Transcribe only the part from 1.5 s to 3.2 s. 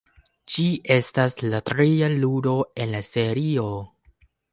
tria ludo en la